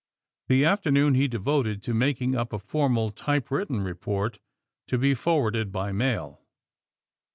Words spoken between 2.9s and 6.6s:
typewritten report to be forwarded by mail.